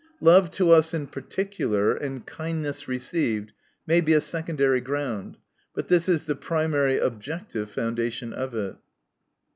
[0.19, 3.53] Love tc us in particular, and kindness received,
[3.85, 5.37] may be a secondary ground.
[5.75, 8.77] But this is the primary objective foundation of it.